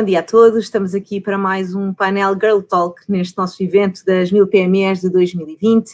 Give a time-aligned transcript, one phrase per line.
[0.00, 4.02] Bom dia a todos, estamos aqui para mais um painel Girl Talk neste nosso evento
[4.02, 5.90] das 1000 PMEs de 2020.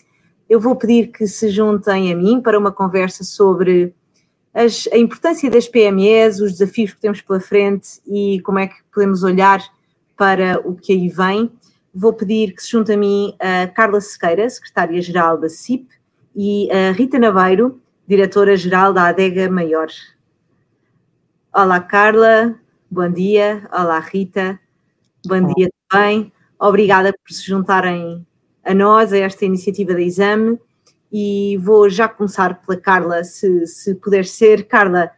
[0.49, 3.93] Eu vou pedir que se juntem a mim para uma conversa sobre
[4.55, 8.77] as, a importância das PMEs, os desafios que temos pela frente e como é que
[8.95, 9.61] podemos olhar
[10.17, 11.51] para o que aí vem.
[11.93, 15.89] Vou pedir que se junte a mim a Carla Sequeira, secretária-geral da CIP,
[16.33, 19.89] e a Rita Naveiro, diretora-geral da Adega Maior.
[21.53, 22.57] Olá, Carla.
[22.89, 23.69] Bom dia.
[23.73, 24.61] Olá, Rita.
[25.27, 25.53] Bom Olá.
[25.57, 26.33] dia também.
[26.57, 28.25] Obrigada por se juntarem
[28.65, 30.57] a nós, a esta iniciativa da Exame.
[31.13, 34.69] E vou já começar pela Carla, se, se puder ser.
[34.69, 35.11] Carla,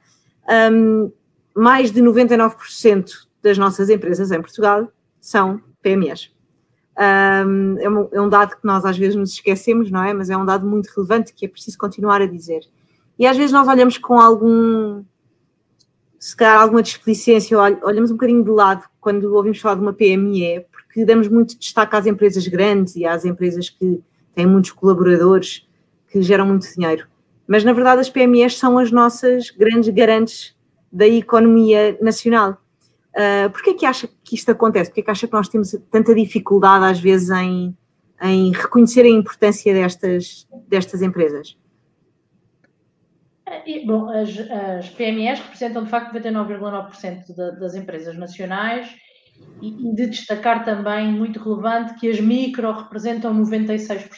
[0.72, 1.12] um,
[1.54, 3.10] mais de 99%
[3.42, 6.32] das nossas empresas em Portugal são PMEs.
[6.96, 10.14] Um, é, um, é um dado que nós às vezes nos esquecemos, não é?
[10.14, 12.62] Mas é um dado muito relevante que é preciso continuar a dizer.
[13.19, 15.05] E às vezes nós olhamos com algum
[16.18, 20.66] se calhar alguma displicência, olhamos um bocadinho de lado quando ouvimos falar de uma PME,
[20.72, 24.02] porque damos muito destaque às empresas grandes e às empresas que
[24.34, 25.66] têm muitos colaboradores
[26.11, 27.06] que geram muito dinheiro.
[27.46, 30.56] Mas, na verdade, as PMEs são as nossas grandes garantes
[30.92, 32.61] da economia nacional.
[33.14, 34.91] Uh, Porquê é que acha que isto acontece?
[34.91, 37.77] Porquê é que acha que nós temos tanta dificuldade, às vezes, em,
[38.22, 41.56] em reconhecer a importância destas, destas empresas?
[43.64, 48.94] E, bom, as, as, PMEs representam de facto 99,9% das empresas nacionais
[49.62, 54.08] e, e, de destacar também, muito relevante, que as micro representam 96%.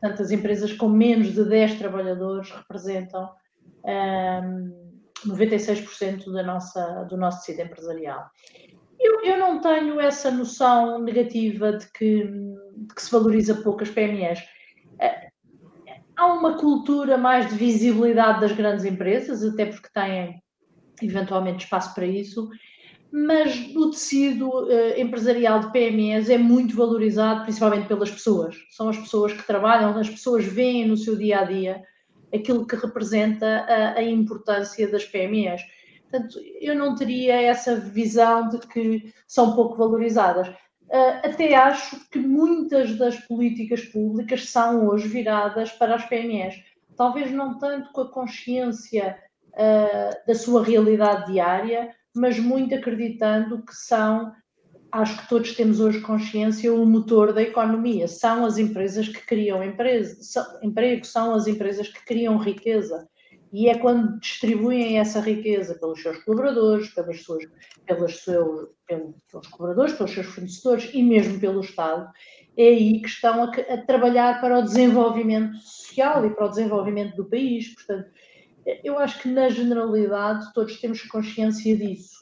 [0.00, 3.30] Portanto, as empresas com menos de 10 trabalhadores representam
[3.84, 4.96] um,
[5.26, 8.26] 96% da nossa, do nosso tecido empresarial.
[8.98, 13.90] Eu, eu, não tenho essa noção negativa de que, de que se valoriza pouco as
[13.90, 14.40] PMEs
[16.16, 20.42] há uma cultura mais de visibilidade das grandes empresas, até porque têm
[21.02, 22.48] eventualmente espaço para isso,
[23.12, 28.56] mas o tecido uh, empresarial de PMEs é muito valorizado, principalmente pelas pessoas.
[28.70, 31.82] São as pessoas que trabalham, as pessoas veem no seu dia a dia
[32.34, 35.62] aquilo que representa a, a importância das PMEs.
[36.10, 40.48] Portanto, eu não teria essa visão de que são pouco valorizadas.
[40.88, 46.62] Uh, até acho que muitas das políticas públicas são hoje viradas para as PMEs.
[46.96, 49.18] Talvez não tanto com a consciência
[49.52, 54.32] uh, da sua realidade diária, mas muito acreditando que são,
[54.92, 58.06] acho que todos temos hoje consciência, o motor da economia.
[58.06, 59.60] São as empresas que criam
[60.20, 63.08] são, emprego, são as empresas que criam riqueza
[63.56, 67.42] e é quando distribuem essa riqueza pelos seus colaboradores, pelas suas,
[67.86, 72.06] pelas seus, pelos colaboradores, pelos seus fornecedores e mesmo pelo Estado,
[72.54, 77.16] é aí que estão a, a, trabalhar para o desenvolvimento social e para o desenvolvimento
[77.16, 77.74] do país.
[77.74, 78.10] Portanto,
[78.84, 82.16] eu acho que na generalidade todos temos consciência disso.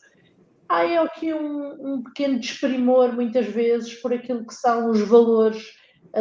[0.68, 5.66] Há aqui um, um pequeno desprimor, muitas vezes, por aquilo que são os valores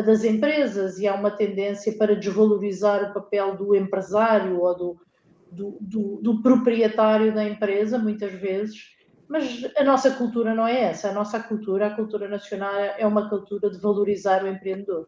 [0.01, 4.97] das empresas e há uma tendência para desvalorizar o papel do empresário ou do,
[5.51, 8.93] do, do, do, proprietário da empresa, muitas vezes,
[9.27, 11.09] mas a nossa cultura não é essa.
[11.09, 15.07] A nossa cultura, a cultura nacional, é uma cultura de valorizar o empreendedor.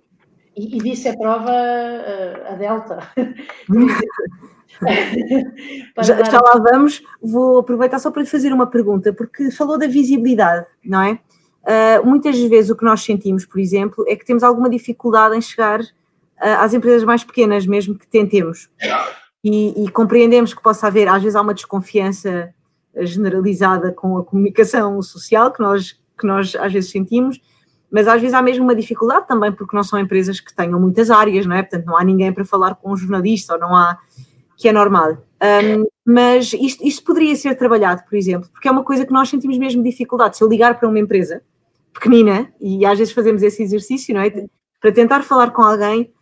[0.55, 2.99] E, e disso é prova a, a Delta.
[6.01, 9.87] já, já lá vamos, vou aproveitar só para lhe fazer uma pergunta, porque falou da
[9.87, 11.19] visibilidade, não é?
[11.65, 15.41] Uh, muitas vezes o que nós sentimos, por exemplo, é que temos alguma dificuldade em
[15.41, 15.85] chegar uh,
[16.59, 18.69] às empresas mais pequenas, mesmo que tentemos.
[19.43, 22.53] E, e, compreendemos que possa haver, às vezes há uma desconfiança
[22.97, 27.39] generalizada com a comunicação social que nós, que nós às vezes sentimos,
[27.91, 31.09] mas às vezes há mesmo uma dificuldade também porque não são empresas que tenham muitas
[31.11, 31.61] áreas, não é?
[31.61, 33.97] Portanto, não há ninguém para falar com um jornalista ou não há,
[34.57, 35.17] que é normal.
[35.41, 39.29] Um, mas isto, isto poderia ser trabalhado, por exemplo, porque é uma coisa que nós
[39.29, 40.37] sentimos mesmo dificuldade.
[40.37, 41.41] Se eu ligar para uma empresa
[41.95, 44.29] pequenina, e às vezes fazemos esse exercício, não é?
[44.79, 46.13] Para tentar falar com alguém,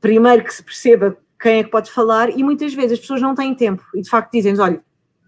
[0.00, 3.34] primeiro que se perceba quem é que pode falar, e muitas vezes as pessoas não
[3.34, 4.82] têm tempo, e de facto dizem olha,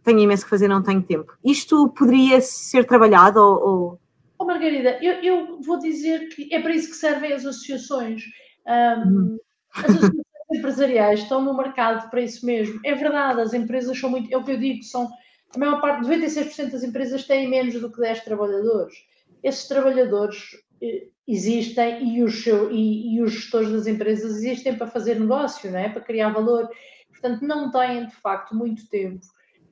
[0.04, 1.32] tenho imenso que fazer, não tenho tempo.
[1.44, 3.68] Isto poderia ser trabalhado ou...
[3.68, 4.00] ou...
[4.38, 8.22] Oh, Margarida, eu, eu, vou dizer que é para isso que servem as associações.
[8.66, 9.38] Um, hum.
[9.74, 12.80] As associações empresariais estão no mercado para isso mesmo.
[12.84, 15.10] É verdade, as empresas são muito, é o que eu digo, são
[15.54, 18.94] a maior parte, 96% das empresas têm menos do que 10 trabalhadores.
[19.42, 24.86] Esses trabalhadores eh, existem e os, seu, e, e os gestores das empresas existem para
[24.86, 25.88] fazer negócio, não é?
[25.88, 26.68] para criar valor.
[27.08, 29.26] Portanto, não têm, de facto, muito tempo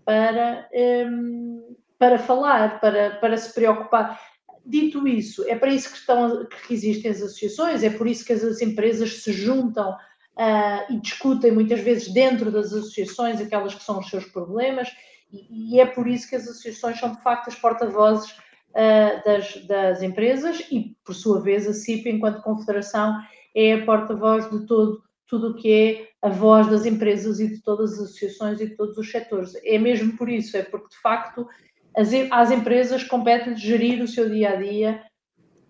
[0.04, 4.20] para, um, ehm, para falar, para, para se preocupar.
[4.64, 8.32] Dito isso, é para isso que, estão, que existem as associações, é por isso que
[8.32, 13.98] as empresas se juntam uh, e discutem muitas vezes dentro das associações aquelas que são
[13.98, 14.88] os seus problemas
[15.32, 20.02] E, é por isso que as associações são, de facto, as porta-vozes uh, das, das
[20.02, 23.18] empresas e, por sua vez, a CIP, enquanto confederação,
[23.54, 27.62] é a porta-voz de todo tudo o que é a voz das empresas e de
[27.62, 29.52] todas as associações e de todos os setores.
[29.62, 31.46] É mesmo por isso, é porque, de facto,
[31.94, 35.02] as, as empresas competem de gerir o seu dia a dia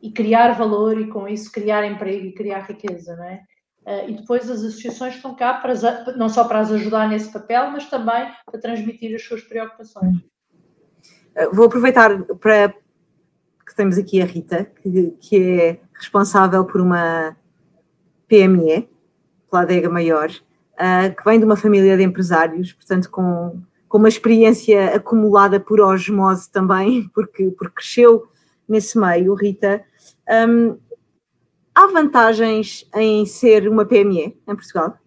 [0.00, 3.42] e criar valor e, com isso, criar emprego e criar riqueza, não é?
[3.88, 5.72] Uh, e depois as associações estão cá para,
[6.14, 10.14] não só para as ajudar nesse papel, mas também para transmitir as suas preocupações.
[11.34, 17.34] Uh, vou aproveitar para que temos aqui a Rita, que, que é responsável por uma
[18.28, 18.90] PME,
[19.50, 23.58] pela adega maior, uh, que vem de uma família de empresários, portanto com,
[23.88, 28.28] com uma experiência acumulada por osmose também, porque, porque cresceu
[28.68, 29.82] nesse meio, Rita.
[30.28, 30.76] Um,
[31.78, 34.98] há vantagens em ser uma PME em Portugal?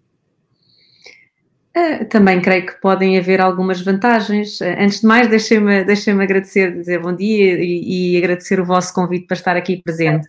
[1.76, 4.62] Uh, também creio que podem haver algumas vantagens.
[4.62, 8.94] Uh, antes de mais, deixem-me deixem agradecer, dizer bom dia e, e, agradecer o vosso
[8.94, 10.26] convite para estar aqui presente.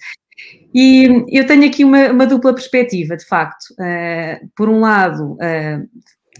[0.75, 3.65] E eu tenho aqui uma, uma dupla perspectiva, de facto.
[3.73, 5.37] Uh, por um lado,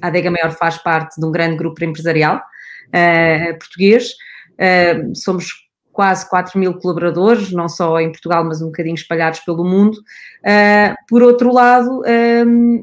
[0.01, 2.43] a Adega Maior faz parte de um grande grupo empresarial
[3.59, 4.13] português.
[5.15, 5.47] somos
[5.93, 9.99] quase 4 mil colaboradores, não só em Portugal, mas um bocadinho espalhados pelo mundo.
[10.41, 12.03] Uh, por outro lado,
[12.47, 12.83] um,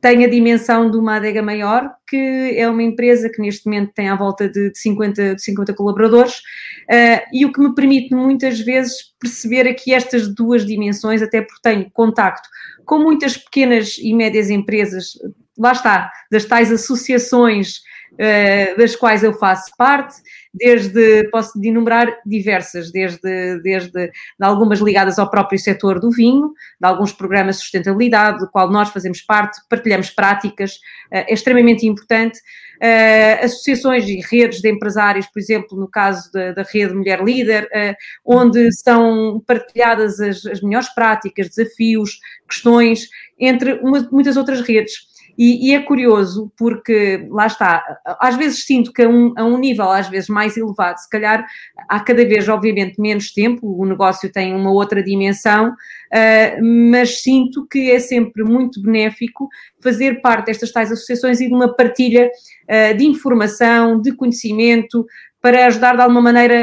[0.00, 4.08] tem a dimensão de uma adega maior, que é uma empresa que neste momento tem
[4.08, 9.12] à volta de 50, de 50 colaboradores, uh, e o que me permite muitas vezes
[9.18, 12.48] perceber aqui estas duas dimensões, até porque tenho contacto
[12.84, 15.12] com muitas pequenas e médias empresas,
[15.58, 17.82] lá está, das tais associações
[18.14, 20.14] uh, das quais eu faço parte,
[20.58, 24.10] desde, posso enumerar diversas, desde, desde
[24.40, 28.90] algumas ligadas ao próprio setor do vinho, de alguns programas de sustentabilidade, do qual nós
[28.90, 30.78] fazemos parte, partilhamos práticas,
[31.10, 32.38] é extremamente importante.
[32.80, 37.64] Uh, associações e redes de empresários, por exemplo, no caso da, da rede Mulher Líder,
[37.64, 37.94] uh,
[38.24, 43.08] onde são partilhadas as, as melhores práticas, desafios, questões,
[43.38, 45.07] entre uma, muitas outras redes.
[45.38, 47.84] E, e, é curioso porque, lá está,
[48.20, 51.46] às vezes sinto que a um, a um nível às vezes mais elevado, se calhar
[51.88, 57.64] há cada vez, obviamente, menos tempo, o negócio tem uma outra dimensão, uh, mas sinto
[57.68, 59.48] que é sempre muito benéfico
[59.80, 62.28] fazer parte destas tais associações e de uma partilha
[62.64, 65.06] uh, de informação, de conhecimento,
[65.40, 66.56] para ajudar de alguma maneira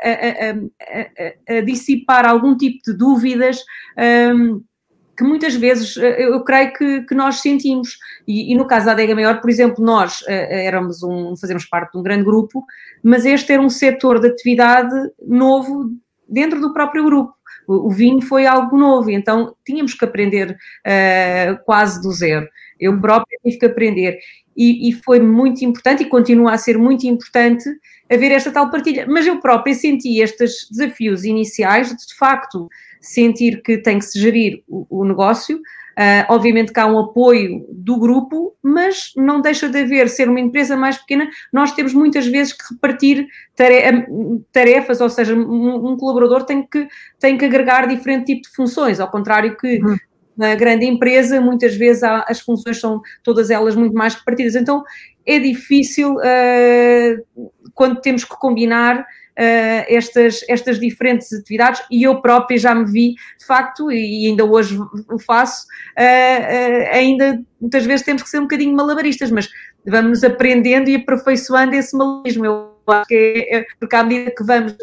[0.00, 3.58] a, a, a, dissipar algum tipo de dúvidas.
[4.34, 4.62] Um,
[5.16, 7.98] que muitas vezes eh, eu creio que, que nós sentimos.
[8.26, 11.92] E, e, no caso da Adega Maior, por exemplo, nós uh, éramos um, fazemos parte
[11.92, 12.64] de um grande grupo,
[13.02, 14.94] mas este era um setor de atividade
[15.26, 15.90] novo
[16.28, 17.32] dentro do próprio grupo.
[17.66, 22.48] O, o vinho foi algo novo, então tínhamos que aprender uh, quase do zero.
[22.80, 24.18] Eu própria tive que aprender.
[24.56, 27.64] E, e, foi muito importante e continua a ser muito importante
[28.10, 29.06] haver esta tal partilha.
[29.08, 32.68] Mas eu própria senti estes desafios iniciais de, facto,
[33.00, 35.60] sentir que tem que se gerir o, o negócio.
[35.92, 40.40] Uh, obviamente que há um apoio do grupo, mas não deixa de haver, ser uma
[40.40, 43.26] empresa mais pequena, nós temos muitas vezes que repartir
[44.50, 46.88] tarefas, ou seja, um, um colaborador tem que,
[47.20, 49.96] tem que agregar diferente tipo de funções, ao contrário que uhum.
[50.42, 54.56] Na grande empresa, muitas vezes há, as funções são todas elas muito mais repartidas.
[54.56, 54.82] Então
[55.24, 59.04] é difícil uh, quando temos que combinar uh,
[59.86, 64.76] estas, estas diferentes atividades e eu própria já me vi, de facto, e ainda hoje
[65.08, 65.64] o faço,
[65.96, 69.48] uh, ainda muitas vezes temos que ser um bocadinho malabaristas, mas
[69.86, 72.44] vamos aprendendo e aperfeiçoando esse malabarismo.
[72.44, 73.14] Eu acho que
[73.48, 74.76] é, é porque à medida que vamos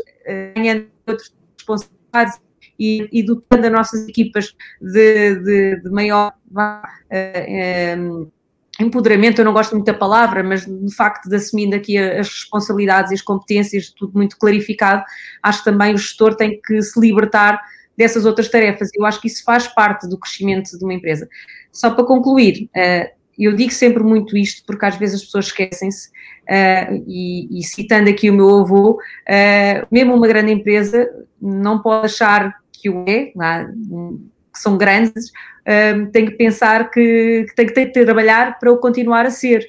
[0.56, 2.49] ganhando outros responsabilidades
[2.80, 8.32] e, e dotando as nossas equipas de, de, de maior uh,
[8.80, 13.12] empoderamento, eu não gosto muito da palavra, mas de facto de assumindo aqui as responsabilidades
[13.12, 15.04] e as competências, tudo muito clarificado,
[15.44, 17.60] acho que também o gestor tem que se libertar
[17.98, 18.90] dessas outras tarefas.
[18.96, 21.28] Eu acho que isso faz parte do crescimento de uma empresa.
[21.70, 26.10] Só para concluir, eh, eu digo sempre muito isto porque às vezes as pessoas esquecem-se,
[26.48, 31.10] eh, e, citando aqui o meu avô, eh, mesmo uma grande empresa
[31.42, 33.32] não pode achar que o é,
[34.54, 35.32] que são grandes,
[35.96, 39.68] um, tem que pensar que, que tem que ter trabalhar para o continuar a ser.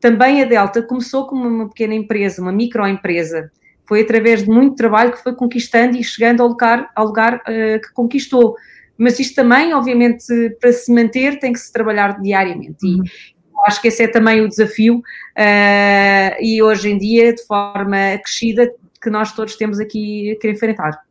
[0.00, 3.50] Também a Delta começou como uma pequena empresa, uma microempresa.
[3.86, 7.80] Foi através de muito trabalho que foi conquistando e chegando ao lugar, ao lugar uh,
[7.80, 8.56] que conquistou.
[8.96, 10.24] Mas isto também, obviamente,
[10.60, 12.78] para se manter, tem que se trabalhar diariamente.
[12.82, 13.02] E uhum.
[13.66, 14.98] acho que esse é também o desafio.
[14.98, 21.03] Uh, e hoje em dia, de forma crescida, que nós todos temos aqui que enfrentar.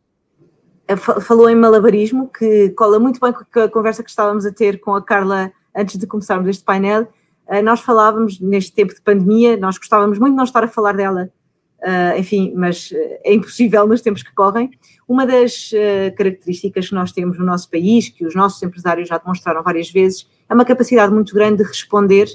[0.88, 4.80] Eh, falou em malabarismo, que cola muito bem com a conversa que estávamos a ter
[4.80, 7.08] com a Carla antes de começarmos este painel.
[7.48, 10.94] Uh, nós falávamos neste tempo de pandemia, nós gostávamos muito de não estar a falar
[10.94, 11.30] dela,
[11.80, 12.90] uh, enfim, mas
[13.24, 14.72] é impossível nos tempos que correm.
[15.08, 15.72] Uma das
[16.18, 20.28] características que nós temos no nosso país, que os nossos empresários já demonstraram várias vezes,
[20.50, 22.28] é uma capacidade muito grande de responder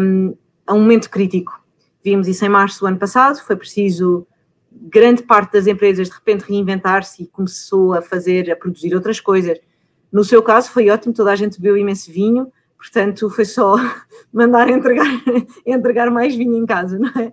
[0.00, 0.34] um,
[0.66, 1.62] a um momento crítico.
[2.02, 4.26] Vimos isso em março do ano passado, foi preciso
[4.70, 9.58] grande parte das empresas de repente reinventar-se e começou a fazer, a produzir outras coisas.
[10.12, 13.76] No seu caso foi ótimo, toda a gente bebeu imenso vinho, portanto foi só
[14.32, 15.06] mandar entregar,
[15.66, 17.32] entregar mais vinho em casa, não é?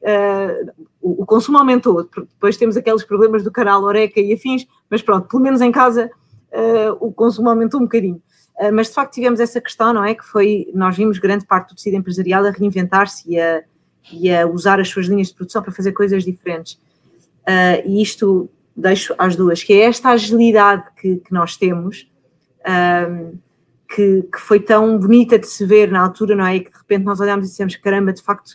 [0.00, 5.02] Uh, o, o, consumo aumentou, depois temos aqueles problemas do canal Oreca e afins, mas
[5.02, 6.08] pronto, pelo menos em casa
[6.52, 8.22] uh, o consumo aumentou um bocadinho.
[8.60, 10.14] Uh, mas de facto tivemos essa questão, não é?
[10.14, 13.62] Que foi, nós vimos grande parte do tecido empresarial a reinventar-se e a,
[14.12, 16.74] e a usar as suas linhas de produção para fazer coisas diferentes.
[17.42, 22.08] Uh, e isto deixo às duas, que é esta agilidade que, que nós temos,
[23.10, 23.38] um,
[23.88, 26.56] que, que, foi tão bonita de se ver na altura, não é?
[26.56, 28.52] E que de repente nós olhamos e dissemos, caramba, de facto,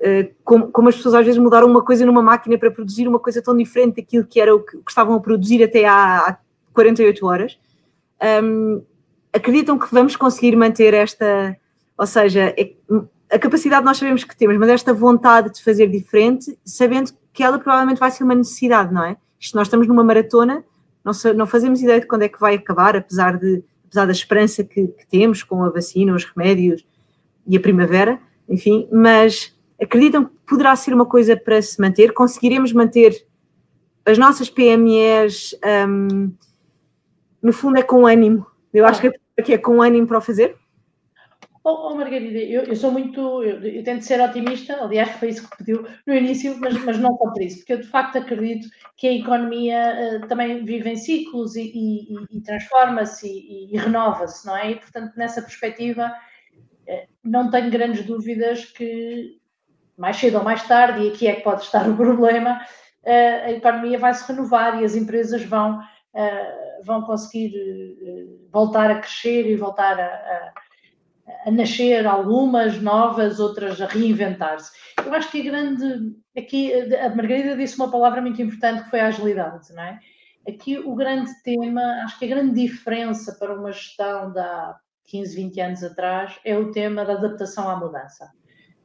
[0.00, 3.18] uh, como, como, as pessoas às vezes mudaram uma coisa numa máquina para produzir uma
[3.18, 6.38] coisa tão diferente daquilo que era o que, que estavam a produzir até há, há
[6.72, 7.58] 48 horas.
[8.42, 8.82] Um,
[9.32, 11.56] acreditam que vamos conseguir manter esta,
[11.96, 12.72] ou seja, é,
[13.30, 17.58] a capacidade nós sabemos que temos, mas esta vontade de fazer diferente, sabendo que ela
[17.58, 19.16] provavelmente vai ser uma necessidade, não é?
[19.38, 20.64] Isto nós estamos numa maratona,
[21.04, 24.64] não, não fazemos ideia de quando é que vai acabar, apesar, de, apesar da esperança
[24.64, 26.84] que, que temos com a vacina, os remédios
[27.46, 28.18] e a primavera,
[28.48, 33.26] enfim, mas acreditam que poderá ser uma coisa para se manter, conseguiremos manter
[34.04, 35.54] as nossas PMEs,
[35.88, 36.32] um,
[37.42, 40.56] no fundo é com ânimo, eu acho que é, é com ânimo para o fazer,
[41.70, 43.20] Oh, oh Margarida, eu, eu, sou muito.
[43.42, 47.14] Eu, eu, tento ser otimista, aliás, foi isso que pediu no início, mas, mas não
[47.18, 50.96] só por isso, porque eu de facto acredito que a economia uh, também vive em
[50.96, 54.70] ciclos e, e, e transforma-se e, e renova-se, não é?
[54.70, 56.10] E, portanto, nessa perspectiva,
[56.88, 59.38] uh, não tenho grandes dúvidas que
[59.94, 62.62] mais cedo ou mais tarde, e aqui é que pode estar o problema,
[63.04, 65.82] uh, a economia vai se renovar e as empresas vão,
[66.82, 67.52] vão conseguir
[68.50, 70.67] voltar a crescer e voltar a, a
[71.44, 74.70] a nascer algumas novas, outras a reinventar-se.
[75.04, 76.16] Eu acho que a grande.
[76.36, 79.98] Aqui, a Margarida disse uma palavra muito importante que foi a agilidade, não é?
[80.48, 84.74] Aqui o grande tema, acho que a grande diferença para uma gestão de há
[85.06, 88.30] 15, 20 anos atrás é o tema da adaptação à mudança.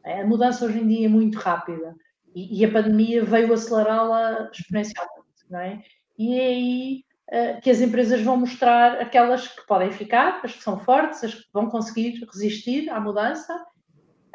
[0.03, 1.95] A mudança hoje em dia é muito rápida
[2.35, 5.81] e, a pandemia veio acelerá-la exponencialmente, não é?
[6.17, 7.03] E é aí
[7.63, 11.45] que as empresas vão mostrar aquelas que podem ficar, as que são fortes, as que
[11.51, 13.59] vão conseguir resistir à mudança,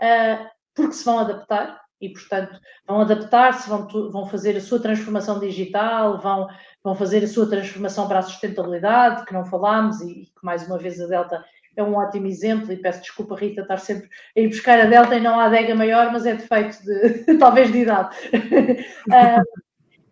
[0.00, 5.38] eh, porque se vão adaptar e, portanto, vão adaptar-se, vão, vão fazer a sua transformação
[5.38, 6.49] digital, vão,
[6.83, 10.78] vão fazer a sua transformação para a sustentabilidade, que não falámos e que, mais uma
[10.78, 11.45] vez, a Delta
[11.76, 15.14] é um ótimo exemplo, e peço desculpa, Rita, estar sempre a ir buscar a Delta
[15.14, 18.17] e não a adega maior, mas é defeito de, talvez, de idade.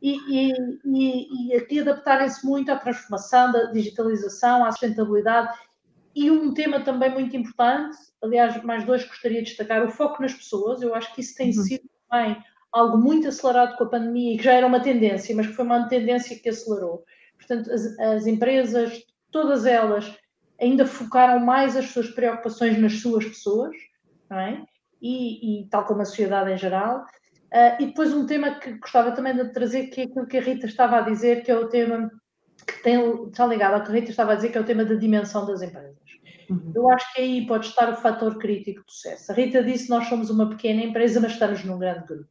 [0.06, 0.52] e,
[0.84, 5.58] e, e aqui adaptarem-se muito à transformação, da digitalização, à sustentabilidade.
[6.14, 10.32] E um tema também muito importante, aliás, mais dois gostaria de destacar, o foco nas
[10.32, 10.80] pessoas.
[10.80, 11.64] Eu acho que isso tem uhum.
[11.64, 12.36] sido também
[12.72, 15.64] algo muito acelerado com a pandemia e que já era uma tendência, mas que foi
[15.64, 17.04] uma tendência que acelerou.
[17.36, 20.16] Portanto, as, as empresas, todas elas,
[20.60, 23.76] ainda focaram mais as suas preocupações nas suas pessoas,
[24.30, 24.64] não é?
[25.02, 27.04] E, e, tal como a sociedade em geral,
[27.56, 30.42] Uh, e depois um tema que gostava também de trazer, que é aquilo que a
[30.42, 32.10] Rita estava a dizer, que é o tema
[32.66, 34.84] que tem, está ligado ao que a Rita estava a dizer, que é o tema
[34.84, 35.96] da dimensão das empresas.
[36.50, 36.72] Uhum.
[36.74, 39.32] Eu acho que aí pode estar o fator crítico do sucesso.
[39.32, 42.28] A Rita disse nós somos uma pequena empresa, mas estamos num grande grupo.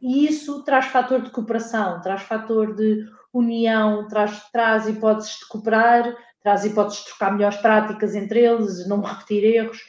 [0.00, 6.16] E isso traz fator de cooperação, traz fator de união, traz, traz hipóteses de cooperar,
[6.40, 9.80] traz hipóteses de trocar melhores práticas entre eles, não repetir erros.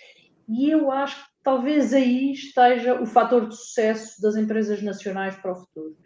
[0.50, 5.56] E eu acho talvez aí esteja o fator de sucesso das empresas nacionais para o
[5.56, 5.98] futuro.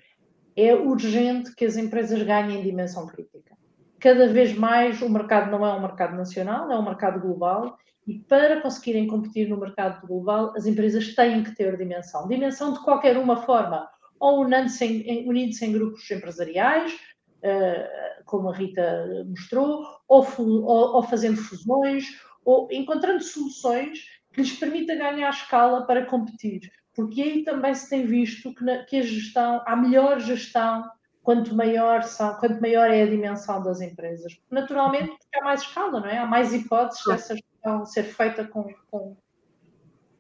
[0.56, 3.56] É urgente que as empresas ganhem dimensão crítica.
[4.00, 7.78] Cada vez mais o mercado não é um mercado nacional, é um mercado global
[8.08, 12.28] e para conseguirem competir no mercado global, as empresas têm que ter dimensão.
[12.28, 13.90] Dimensão de qualquer uma forma,
[14.20, 16.96] ou unindo-se em, unindo em grupos empresariais,
[17.42, 22.06] eh, como a Rita mostrou, ou, ou, ou fazendo fusões,
[22.44, 26.70] ou encontrando soluções que lhes permita ganhar escala para competir.
[26.94, 30.84] Porque aí também se tem visto que, na, que a gestão, há melhor gestão
[31.24, 34.38] quanto maior, são, quanto maior é a dimensão das empresas.
[34.52, 36.18] Naturalmente, porque há mais escala, não é?
[36.18, 39.18] Há mais hipóteses dessa gestão ser feita com, com,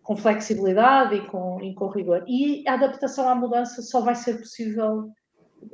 [0.01, 2.23] com flexibilidade e com, e com rigor.
[2.25, 5.11] E a adaptação à mudança só vai ser possível,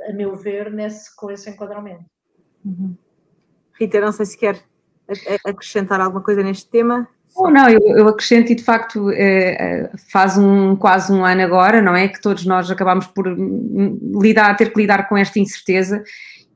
[0.09, 2.05] a meu ver, nesse, com esse enquadramento.
[2.65, 2.97] Uhum.
[3.79, 4.63] Rita, não sei se quer
[5.45, 7.07] acrescentar alguma coisa neste tema.
[7.35, 11.81] Oh, não, eu, eu, acrescento e de facto é, faz um, quase um ano agora,
[11.81, 12.07] não é?
[12.07, 13.25] Que todos nós acabamos por
[14.21, 16.03] lidar, ter que lidar com esta incerteza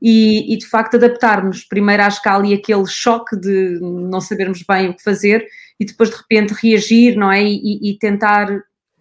[0.00, 4.90] e, e de facto adaptarmos primeiro à escala e aquele choque de não sabermos bem
[4.90, 5.46] o que fazer
[5.80, 7.42] e depois de repente reagir, não é?
[7.42, 8.48] E, e tentar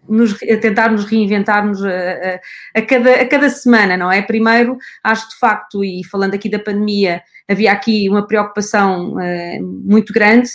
[0.08, 2.40] nos, tentar nos reinventarmos a, a,
[2.80, 4.22] a, cada, a cada semana, não é?
[4.22, 10.12] Primeiro, acho de facto, e falando aqui da pandemia, havia aqui uma preocupação uh, muito
[10.12, 10.50] grande,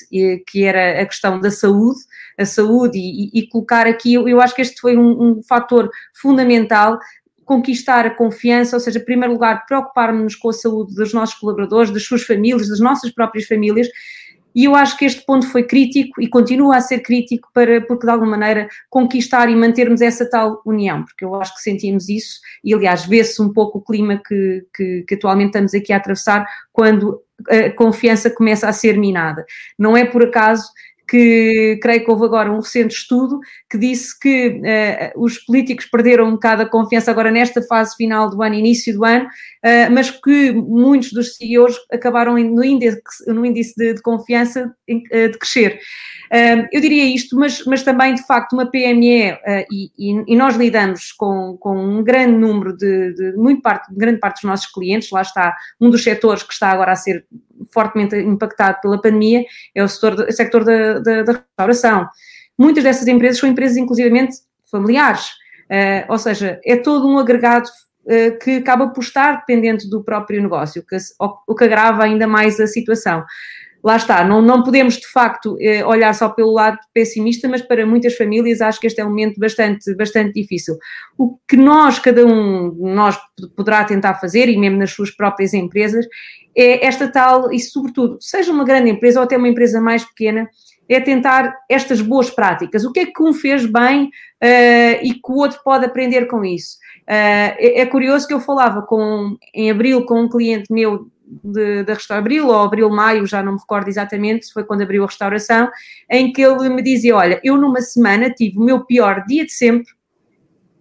[0.47, 2.01] que era a questão da saúde,
[2.39, 5.89] a saúde e, e colocar aqui, eu, eu, acho que este foi um, um fator
[6.13, 6.99] fundamental
[7.51, 11.91] conquistar a confiança, ou seja, em primeiro lugar, preocupar-nos com a saúde dos nossos colaboradores,
[11.91, 13.89] das suas famílias, das nossas próprias famílias,
[14.55, 18.07] e eu acho que este ponto foi crítico e continua a ser crítico para, porque
[18.07, 22.41] de alguma maneira, conquistar e mantermos essa tal união, porque eu acho que sentimos isso
[22.65, 26.47] e, aliás, vê-se um pouco o clima que, que, que atualmente estamos aqui a atravessar
[26.73, 29.45] quando a confiança começa a ser minada.
[29.79, 30.65] Não é por acaso
[31.11, 36.29] que creio que houve agora um recente estudo que disse que uh, os políticos perderam
[36.29, 40.09] um bocado a confiança agora nesta fase final do ano, início do ano, uh, mas
[40.09, 45.81] que muitos dos CEOs acabaram no índice, no índice de, de confiança uh, de crescer.
[46.71, 49.37] eu diria isto, mas, mas também, de facto, uma PME,
[49.69, 54.37] e, e, nós lidamos com, com um grande número de, de muito parte, grande parte
[54.37, 57.27] dos nossos clientes, lá está um dos setores que está agora a ser
[57.73, 62.09] fortemente impactado pela pandemia é o setor, o sector da, da, da restauração.
[62.59, 64.37] Muitas dessas empresas são empresas, inclusivamente,
[64.71, 65.29] familiares,
[65.71, 67.69] uh, ou seja, é todo um agregado
[68.05, 72.61] uh, que acaba por estar dependente do próprio negócio, que, o que agrava ainda mais
[72.61, 73.25] a situação
[73.83, 77.87] lá está, não, não podemos de facto eh, olhar só pelo lado pessimista, mas para
[77.87, 80.77] muitas famílias acho que este é um momento bastante, bastante difícil.
[81.17, 83.19] O que nós, cada um nós
[83.57, 86.07] poderá tentar fazer, e mesmo nas suas próprias empresas,
[86.57, 90.49] é esta tal, e sobretudo, seja uma grande empresa ou até uma empresa mais pequena,
[90.89, 92.85] é tentar estas boas práticas.
[92.85, 96.45] O que é que um fez bem uh, e que o outro pode aprender com
[96.45, 96.79] isso?
[97.03, 101.09] Uh, é, é, curioso que eu falava com, em abril com um cliente meu
[101.45, 105.71] de, de abril ou abril-maio, já não me recordo exatamente, foi quando abriu a restauração,
[106.11, 109.53] em que ele me dizia: Olha, eu numa semana tive o meu pior dia de
[109.53, 109.93] sempre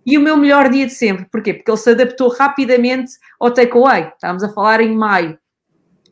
[0.04, 1.26] e o meu melhor dia de sempre.
[1.32, 1.54] Porquê?
[1.54, 4.12] Porque ele se adaptou rapidamente ao takeaway.
[4.16, 5.38] Estávamos a falar em maio.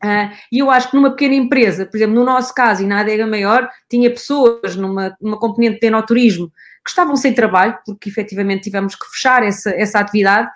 [0.04, 3.00] Uh, e eu acho que numa pequena empresa, por exemplo, no nosso caso e na
[3.00, 6.52] adega maior, tinha pessoas numa, numa componente de enoturismo
[6.84, 10.48] que estavam sem trabalho, porque efetivamente tivemos que fechar essa, essa atividade,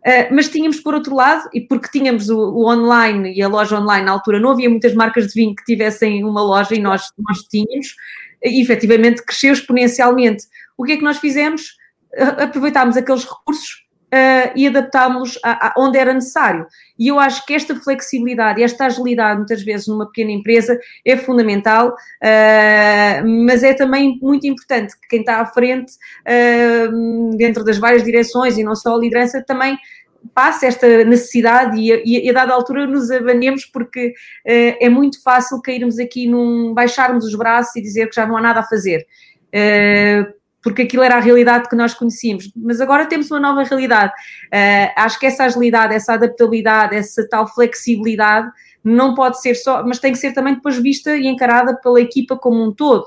[0.00, 3.78] Uh, mas tínhamos, por outro lado, e porque tínhamos o, o, online e a loja
[3.78, 7.02] online na altura, não havia muitas marcas de vinho que tivessem uma loja e nós,
[7.18, 7.94] nós tínhamos,
[8.42, 10.44] e efetivamente cresceu exponencialmente.
[10.78, 11.76] O que é que nós fizemos?
[12.14, 13.79] Uh, aproveitámos aqueles recursos
[14.12, 15.38] uh, e adaptámos-los
[15.76, 16.66] onde era necessário.
[16.98, 21.88] E eu acho que esta flexibilidade, esta agilidade, muitas vezes numa pequena empresa, é fundamental,
[21.90, 28.04] uh, mas é também muito importante que quem está à frente, uh, dentro das várias
[28.04, 29.78] direções e não só a liderança, também
[30.34, 35.22] passe esta necessidade e, e, e a dada altura nos abanemos porque uh, é muito
[35.22, 38.64] fácil cairmos aqui num baixarmos os braços e dizer que já não há nada a
[38.64, 39.06] fazer.
[39.48, 44.12] Uh, porque aquilo era a realidade que nós conhecíamos, mas agora temos uma nova realidade.
[44.46, 48.50] Uh, acho que essa agilidade, essa adaptabilidade, essa tal flexibilidade
[48.82, 52.36] não pode ser só, mas tem que ser também depois vista e encarada pela equipa
[52.36, 53.04] como um todo.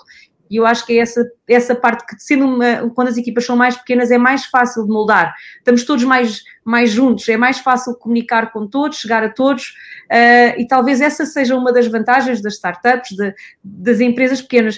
[0.54, 3.56] E eu acho que é essa, essa parte que, sendo uma, quando as equipas são
[3.56, 5.34] mais pequenas, é mais fácil de moldar.
[5.58, 9.70] Estamos todos mais, mais juntos, é mais fácil comunicar com todos, chegar a todos,
[10.12, 14.78] uh, e talvez essa seja uma das vantagens das startups, de, das empresas pequenas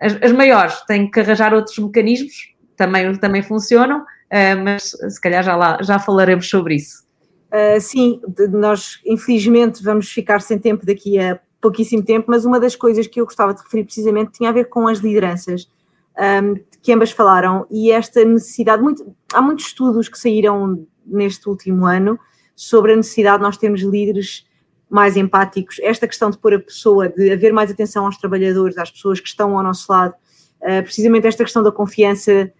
[0.00, 5.42] as, as maiores têm que arranjar outros mecanismos, também, também funcionam, uh, mas se calhar
[5.42, 7.04] já, lá, já falaremos sobre isso.
[7.52, 8.20] Uh, sim,
[8.50, 13.20] nós infelizmente vamos ficar sem tempo daqui a pouquíssimo tempo, mas uma das coisas que
[13.20, 15.70] eu gostava de referir precisamente tinha a ver com as lideranças,
[16.42, 21.86] um, que ambas falaram, e esta necessidade, muito, há muitos estudos que saíram neste último
[21.86, 22.18] ano
[22.56, 24.44] sobre a necessidade de nós termos líderes
[24.92, 28.90] mais empáticos, esta questão de pôr a pessoa, de haver mais atenção aos trabalhadores, às
[28.90, 30.12] pessoas que estão ao nosso lado,
[30.60, 32.52] uh, precisamente esta questão da confiança,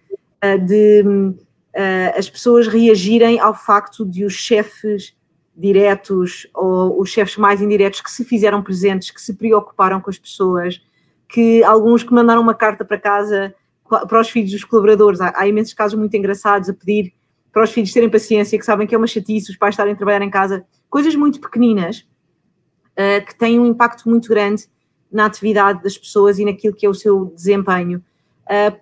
[0.43, 5.15] uh, de uh, as pessoas reagirem ao facto de os chefes
[5.55, 10.17] diretos ou os chefes mais indiretos que se fizeram presentes, que se preocuparam com as
[10.17, 10.81] pessoas,
[11.29, 13.53] que alguns que mandaram uma carta para casa
[14.07, 17.13] para os filhos dos colaboradores, há, há imensos casos muito engraçados a pedir
[17.51, 19.95] para os filhos terem paciência, que sabem que é uma chatice, os pais estarem a
[19.95, 22.07] trabalhar em casa, coisas muito pequeninas,
[22.93, 24.67] uh, que tem um impacto muito grande
[25.11, 28.03] na atividade das pessoas e naquilo que é o seu desempenho.
[28.45, 28.75] Uh,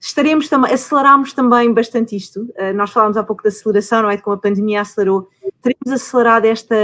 [0.00, 2.42] estaremos também, aceleramos também bastante isto.
[2.42, 4.16] Uh, nós falámos há pouco da aceleração, não é?
[4.16, 5.28] Como a pandemia acelerou.
[5.60, 6.76] Teremos acelerado esta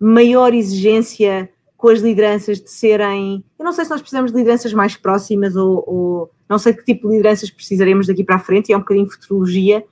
[0.00, 3.44] maior exigência com as lideranças de serem.
[3.58, 6.84] Eu não sei se nós precisamos de lideranças mais próximas ou, ou não sei que
[6.84, 9.84] tipo de lideranças precisaremos daqui para a frente, e é um bocadinho futurologia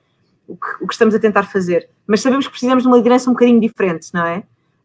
[0.47, 1.89] o que, o que, estamos a tentar fazer.
[2.05, 4.43] Mas sabemos que precisamos de uma liderança um bocadinho diferente, não é?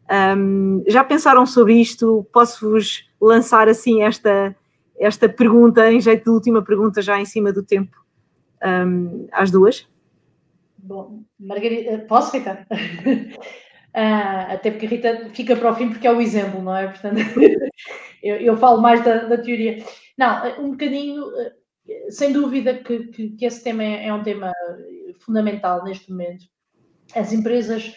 [0.09, 2.27] Um, já pensaram sobre isto?
[2.33, 4.55] Posso-vos lançar assim esta,
[4.99, 7.95] esta pergunta, em jeito de última pergunta, já em cima do tempo,
[8.65, 9.87] um, às duas?
[10.77, 12.65] Bom, Margarida, posso, Rita?
[13.89, 16.87] Uh, até porque a Rita fica para o fim porque é o exemplo, não é?
[16.87, 17.17] Portanto,
[18.21, 19.83] eu, eu, falo mais da, da, teoria.
[20.15, 21.25] Não, um bocadinho,
[22.09, 24.53] sem dúvida que, que, que esse tema é, é, um tema
[25.19, 26.45] fundamental neste momento.
[27.15, 27.91] As empresas,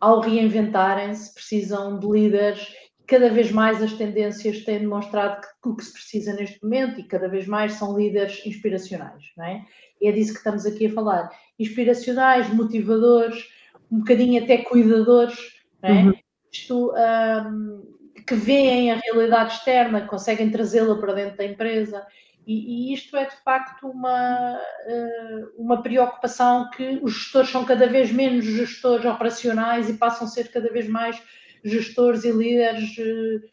[0.00, 2.74] ao reinventarem-se, precisam de líderes.
[3.06, 7.04] Cada vez mais as tendências têm demonstrado que o que se precisa neste momento e
[7.04, 9.64] cada vez mais são líderes inspiracionais, não é?
[10.00, 11.30] E é disso que estamos aqui a falar.
[11.58, 13.48] Inspiracionais, motivadores,
[13.90, 15.36] um bocadinho até cuidadores,
[15.82, 16.02] não é?
[16.04, 16.14] Uhum.
[16.52, 22.06] Isto, um, que veem a realidade externa, conseguem trazê-la para dentro da empresa.
[22.48, 27.86] E, e, isto é de facto uma, uh, uma preocupação que os gestores são cada
[27.86, 31.22] vez menos gestores operacionais e passam a ser cada vez mais
[31.62, 33.50] gestores e líderes uh,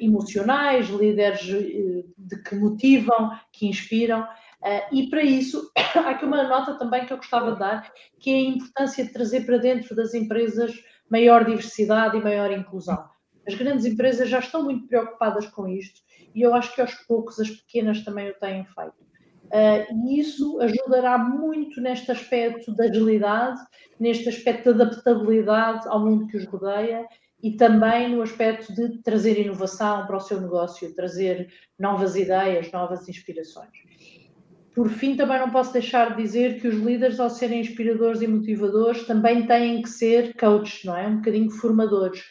[0.00, 4.26] emocionais, líderes de que motivam, que inspiram.
[4.90, 8.34] E para isso, há aqui uma nota também que eu gostava de dar, que é
[8.34, 10.72] a importância de trazer para dentro das empresas
[11.08, 13.13] maior diversidade e maior inclusão.
[13.46, 16.00] As grandes empresas já estão muito preocupadas com isto
[16.34, 19.04] e eu acho que aos poucos as pequenas também o têm feito.
[19.46, 23.60] Uh, e isso ajudará muito neste aspecto da agilidade,
[24.00, 27.06] neste aspecto da adaptabilidade ao mundo que os rodeia
[27.42, 33.06] e também no aspecto de trazer inovação para o seu negócio, trazer novas ideias, novas
[33.08, 33.68] inspirações.
[34.74, 38.26] Por fim, também não posso deixar de dizer que os líderes, ao serem inspiradores e
[38.26, 41.06] motivadores, também têm que ser coaches, não é?
[41.06, 42.24] Um bocadinho formadores.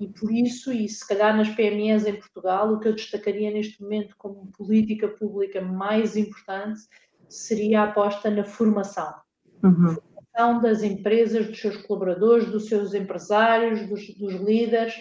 [0.00, 3.82] E por isso, e se calhar nas PMEs em Portugal, o que eu destacaria neste
[3.82, 6.80] momento como política pública mais importante
[7.28, 9.14] seria a aposta na formação.
[9.62, 9.94] Uhum.
[9.94, 14.94] Formação das empresas, dos seus colaboradores, dos seus empresários, dos, dos líderes.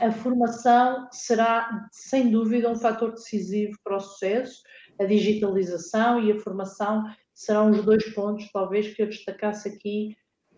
[0.00, 4.62] A formação será, sem dúvida, um fator decisivo para o sucesso
[4.98, 10.16] a digitalização e a formação serão os dois pontos, talvez, que eu destacasse aqui,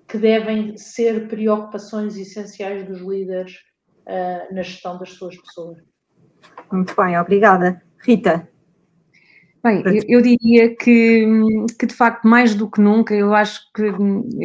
[0.08, 3.54] que devem ser preocupações essenciais dos líderes
[4.06, 5.78] uh, na gestão das suas pessoas.
[6.70, 7.82] Muito bem, obrigada.
[7.98, 8.48] Rita.
[9.64, 11.26] Bem, eu, eu, diria que,
[11.76, 13.82] que de facto, mais do que nunca, eu acho que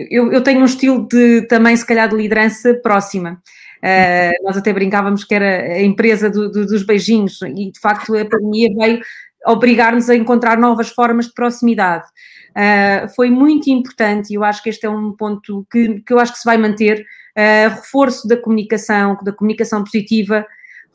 [0.10, 3.40] eu, eu tenho um estilo de também, se calhar, de liderança próxima.
[3.84, 8.16] Uh, nós até brincávamos que era a empresa do, do, dos beijinhos, e de facto
[8.16, 9.02] a pandemia veio
[9.46, 12.06] obrigar-nos a encontrar novas formas de proximidade.
[12.52, 16.20] Uh, foi muito importante e eu acho que este é um ponto que, que eu
[16.20, 20.46] acho que se vai manter, uh, reforço da comunicação, da comunicação positiva,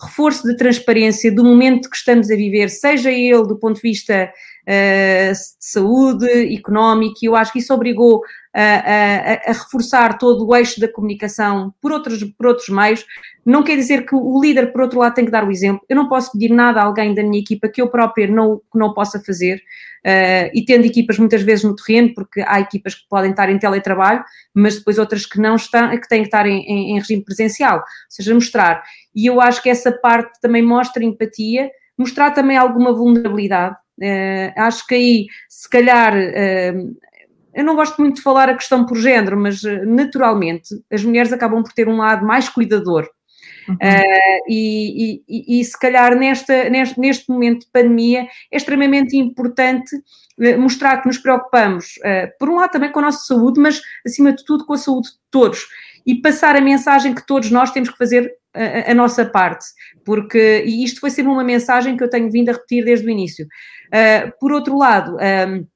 [0.01, 4.31] reforço da transparência do momento que estamos a viver, seja ele do ponto de vista
[4.69, 8.21] uh, de saúde, económico, eu acho que isso obrigou
[8.59, 13.05] a, a, reforçar todo o eixo da comunicação por outros, por outros meios,
[13.45, 15.85] não quer dizer que o líder, por outro lado, tem que dar o exemplo.
[15.89, 18.95] Eu não posso pedir nada a alguém da minha equipa que eu própria não, não
[18.95, 19.63] possa fazer.
[20.07, 23.59] Uh, e tendo equipas muitas vezes no terreno, porque há equipas que podem estar em
[23.59, 27.25] teletrabalho, mas depois outras que não estão, que têm que estar em, em, em regime
[27.25, 27.79] presencial.
[27.79, 28.83] Ou seja, mostrar.
[29.15, 33.77] E eu acho que essa parte também mostra empatia, mostrar também alguma vulnerabilidade.
[34.01, 36.97] Uh, acho que aí, se calhar, uh,
[37.57, 41.63] eu não gosto muito de falar a questão por género, mas naturalmente as mulheres acabam
[41.63, 43.09] por ter um lado mais cuidador.
[43.69, 43.75] Uhum.
[43.75, 49.97] Uh, e, e, e, se calhar nesta, neste, neste momento de pandemia é extremamente importante
[49.97, 53.81] uh, mostrar que nos preocupamos, uh, por um lado também com a nossa saúde, mas
[54.07, 55.67] acima de tudo com a saúde de todos
[56.07, 59.67] e passar a mensagem que todos nós temos que fazer a, a nossa parte,
[60.05, 63.11] porque, e isto foi sempre uma mensagem que eu tenho vindo a repetir desde o
[63.11, 63.47] início.
[64.39, 65.67] por outro lado, um,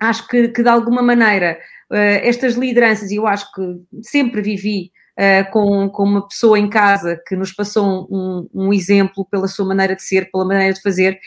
[0.00, 1.58] acho que, que, de alguma maneira
[1.92, 3.62] estas lideranças, e eu acho que
[4.00, 9.26] sempre vivi uh, com, com uma pessoa em casa que nos passou um, um, exemplo
[9.30, 11.18] pela sua maneira de ser, pela maneira de fazer,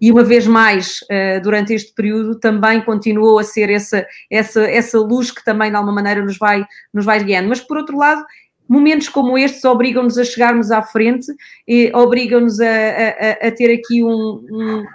[0.00, 4.98] e uma vez mais, uh, durante este período, também continuou a ser essa, essa, essa
[4.98, 7.48] luz que também, de alguma maneira, nos vai, nos vai guiando.
[7.48, 8.22] Mas, por outro lado,
[8.68, 11.26] momentos como estes obrigam-nos a chegarmos à frente
[11.66, 14.44] e obrigam-nos a, a, a, ter aqui um,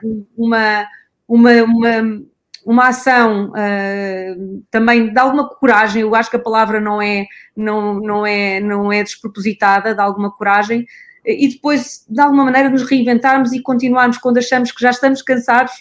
[0.03, 0.85] um, uma,
[1.27, 2.21] uma, uma
[2.65, 7.95] uma ação uh, também de alguma coragem, eu acho que a palavra não é, não,
[7.95, 10.85] não é, não é despropositada, de alguma coragem,
[11.23, 15.73] e depois, de alguma maneira, nos reinventarmos e continuarmos quando achamos que já estamos cansados,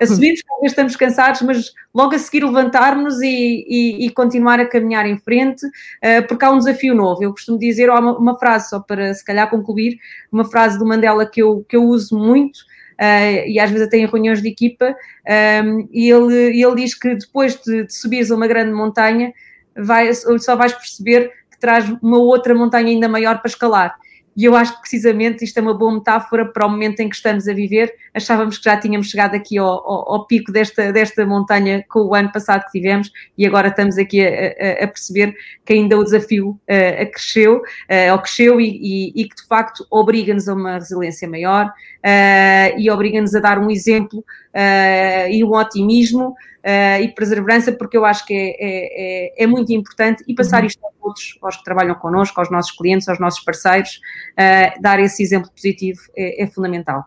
[0.00, 4.66] assumimos que talvez estamos cansados, mas logo a seguir levantarmos e, e, e, continuar a
[4.66, 7.22] caminhar em frente, uh, porque há um desafio novo.
[7.22, 9.98] Eu costumo dizer, uma, uma, frase, só para se calhar concluir,
[10.30, 12.60] uma frase do Mandela que eu, que eu uso muito,
[13.00, 16.94] uh, e às vezes até em reuniões de equipa, um, ehm, e ele, ele diz
[16.94, 19.32] que depois de, de subires uma grande montanha,
[19.76, 23.96] vai, só vais perceber que traz uma outra montanha ainda maior para escalar.
[24.36, 27.14] E eu acho que precisamente isto é uma boa metáfora para o momento em que
[27.14, 27.92] estamos a viver.
[28.14, 32.14] Achávamos que já tínhamos chegado aqui ao, ao, ao pico desta, desta montanha com o
[32.14, 36.04] ano passado que tivemos e agora estamos aqui a, a, a perceber que ainda o
[36.04, 41.28] desafio uh, cresceu, uh, cresceu e, e, e, que de facto obriga-nos a uma resiliência
[41.28, 47.72] maior uh, e obriga-nos a dar um exemplo uh, e um otimismo uh, e perseverança,
[47.72, 50.66] porque eu acho que é, é, é, é muito importante e passar uhum.
[50.66, 54.00] isto a todos, aos que trabalham connosco, aos nossos clientes, aos nossos parceiros,
[54.32, 57.04] uh, dar esse exemplo positivo é, é fundamental.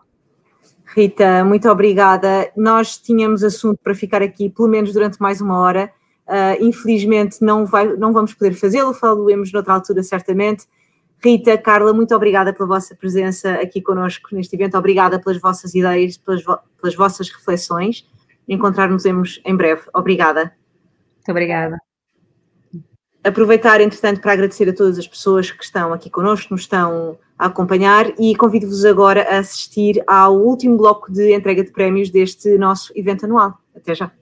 [0.94, 2.50] Rita, muito obrigada.
[2.56, 5.90] Nós tínhamos assunto para ficar aqui pelo menos durante mais uma hora.
[6.26, 10.66] Uh, infelizmente não, vai, não vamos poder fazê-lo, falamos noutra altura certamente.
[11.22, 16.16] Rita, Carla, muito obrigada pela vossa presença aqui connosco neste evento, obrigada pelas vossas ideias,
[16.16, 18.04] pelas, vo pelas vossas reflexões
[18.48, 19.82] encontrarmos em breve.
[19.94, 20.52] Obrigada.
[21.16, 21.78] Muito obrigada.
[23.24, 27.46] Aproveitar, entretanto, para agradecer a todas as pessoas que estão aqui connosco, nos estão a
[27.46, 32.92] acompanhar e convido-vos agora a assistir ao último bloco de entrega de prémios deste nosso
[32.94, 33.58] evento anual.
[33.74, 34.12] Até já.